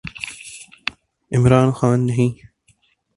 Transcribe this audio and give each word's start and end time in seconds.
عمران 1.31 1.69
خان 1.77 1.99
نہیں۔ 2.05 2.31